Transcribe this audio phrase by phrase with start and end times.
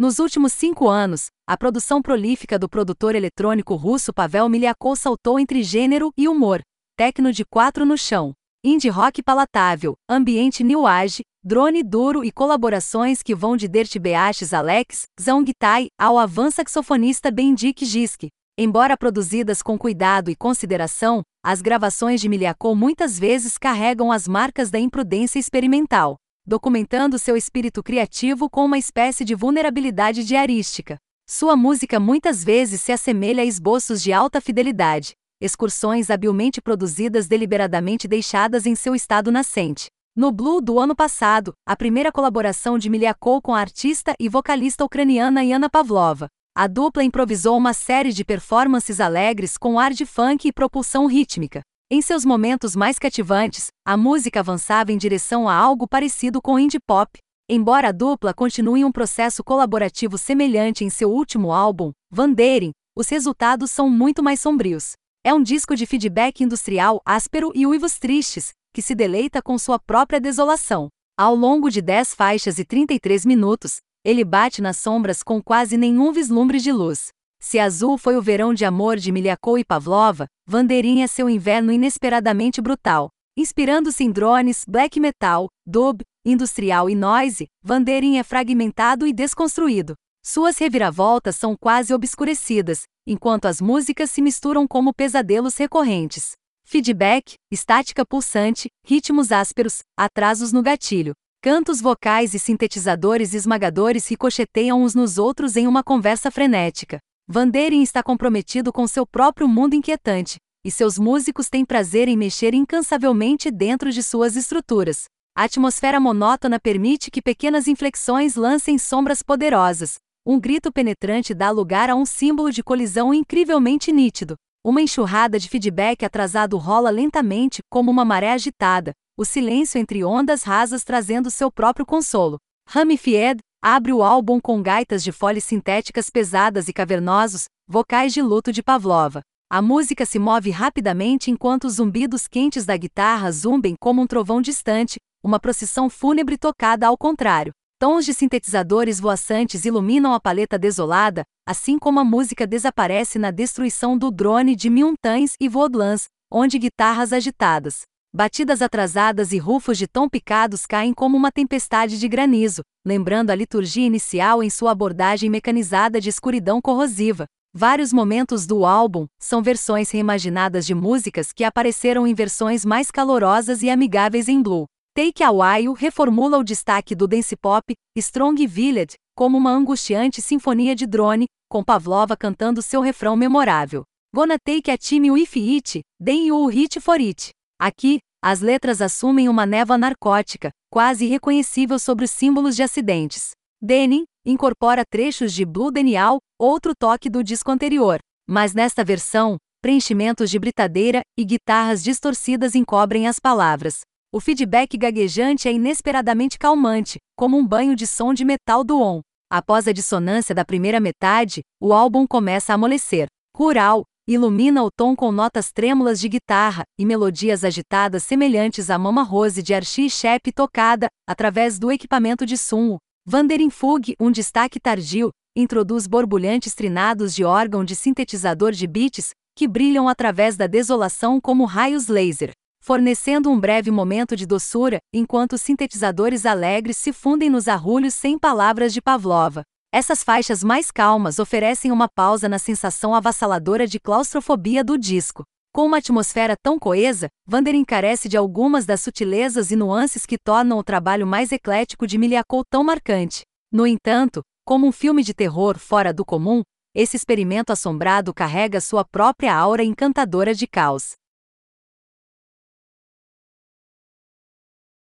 [0.00, 5.62] Nos últimos cinco anos, a produção prolífica do produtor eletrônico russo Pavel Miliakov saltou entre
[5.62, 6.62] gênero e humor,
[6.96, 8.32] techno de quatro no chão,
[8.64, 14.54] indie rock palatável, ambiente new age, drone duro e colaborações que vão de Dirt Beaches
[14.54, 18.28] Alex, Zongtai, ao avan-saxofonista Bendik Gisk.
[18.56, 24.70] Embora produzidas com cuidado e consideração, as gravações de Miliakov muitas vezes carregam as marcas
[24.70, 26.16] da imprudência experimental
[26.50, 30.98] documentando seu espírito criativo com uma espécie de vulnerabilidade diarística.
[31.24, 38.08] Sua música muitas vezes se assemelha a esboços de alta fidelidade, excursões habilmente produzidas deliberadamente
[38.08, 39.86] deixadas em seu estado nascente.
[40.16, 44.84] No Blue do ano passado, a primeira colaboração de Miliakov com a artista e vocalista
[44.84, 46.26] ucraniana Yana Pavlova.
[46.52, 51.62] A dupla improvisou uma série de performances alegres com ar de funk e propulsão rítmica.
[51.92, 56.78] Em seus momentos mais cativantes, a música avançava em direção a algo parecido com indie
[56.78, 57.18] pop.
[57.48, 63.72] Embora a dupla continue um processo colaborativo semelhante em seu último álbum, Vandering, os resultados
[63.72, 64.92] são muito mais sombrios.
[65.24, 69.80] É um disco de feedback industrial áspero e uivos tristes, que se deleita com sua
[69.80, 70.86] própria desolação.
[71.18, 76.12] Ao longo de 10 faixas e 33 minutos, ele bate nas sombras com quase nenhum
[76.12, 77.08] vislumbre de luz.
[77.42, 81.72] Se azul foi o verão de amor de Miliakov e Pavlova, Vandeirin é seu inverno
[81.72, 83.08] inesperadamente brutal.
[83.36, 89.94] Inspirando-se em drones, black metal, dub, industrial e noise, Vandeirin é fragmentado e desconstruído.
[90.22, 96.32] Suas reviravoltas são quase obscurecidas, enquanto as músicas se misturam como pesadelos recorrentes.
[96.64, 101.14] Feedback, estática pulsante, ritmos ásperos, atrasos no gatilho.
[101.42, 107.00] Cantos vocais e sintetizadores esmagadores ricocheteiam uns nos outros em uma conversa frenética.
[107.32, 112.54] Vandeirin está comprometido com seu próprio mundo inquietante, e seus músicos têm prazer em mexer
[112.54, 115.04] incansavelmente dentro de suas estruturas.
[115.38, 119.94] A atmosfera monótona permite que pequenas inflexões lancem sombras poderosas.
[120.26, 124.34] Um grito penetrante dá lugar a um símbolo de colisão incrivelmente nítido.
[124.66, 130.42] Uma enxurrada de feedback atrasado rola lentamente, como uma maré agitada, o silêncio entre ondas
[130.42, 132.38] rasas trazendo seu próprio consolo.
[132.68, 138.50] Ramified, Abre o álbum com gaitas de folhas sintéticas pesadas e cavernosos, vocais de luto
[138.50, 139.20] de Pavlova.
[139.50, 144.40] A música se move rapidamente enquanto os zumbidos quentes da guitarra zumbem como um trovão
[144.40, 147.52] distante, uma procissão fúnebre tocada ao contrário.
[147.78, 153.96] Tons de sintetizadores voaçantes iluminam a paleta desolada, assim como a música desaparece na destruição
[153.96, 157.82] do drone de Miuntães e Vodlans, onde guitarras agitadas,
[158.12, 163.36] Batidas atrasadas e rufos de tom picados caem como uma tempestade de granizo, lembrando a
[163.36, 167.26] liturgia inicial em sua abordagem mecanizada de escuridão corrosiva.
[167.54, 173.62] Vários momentos do álbum são versões reimaginadas de músicas que apareceram em versões mais calorosas
[173.62, 174.66] e amigáveis em Blue.
[174.92, 180.74] Take a While reformula o destaque do dance pop Strong Village como uma angustiante sinfonia
[180.74, 183.84] de drone, com Pavlova cantando seu refrão memorável.
[184.12, 187.30] Gonna take a time with it, then you hit for it.
[187.60, 193.32] Aqui, as letras assumem uma névoa narcótica, quase irreconhecível sobre os símbolos de acidentes.
[193.60, 200.30] Denim incorpora trechos de Blue Denial, outro toque do disco anterior, mas nesta versão, preenchimentos
[200.30, 203.80] de britadeira e guitarras distorcidas encobrem as palavras.
[204.10, 209.02] O feedback gaguejante é inesperadamente calmante, como um banho de som de metal do on.
[209.30, 213.06] Após a dissonância da primeira metade, o álbum começa a amolecer.
[213.36, 219.04] Rural, ilumina o tom com notas trêmulas de guitarra e melodias agitadas semelhantes à Mama
[219.04, 222.78] Rose de Archie Shepp tocada, através do equipamento de sumo.
[223.06, 229.46] Vanderin Fug, um destaque tardio, introduz borbulhantes trinados de órgão de sintetizador de beats, que
[229.46, 236.26] brilham através da desolação como raios laser, fornecendo um breve momento de doçura, enquanto sintetizadores
[236.26, 239.42] alegres se fundem nos arrulhos sem palavras de Pavlova.
[239.72, 245.22] Essas faixas mais calmas oferecem uma pausa na sensação avassaladora de claustrofobia do disco.
[245.54, 250.58] Com uma atmosfera tão coesa, Vander carece de algumas das sutilezas e nuances que tornam
[250.58, 253.22] o trabalho mais eclético de Miliakov tão marcante.
[253.52, 256.42] No entanto, como um filme de terror fora do comum,
[256.74, 260.94] esse experimento assombrado carrega sua própria aura encantadora de caos.